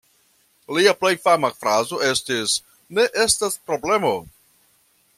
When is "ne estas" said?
2.99-3.63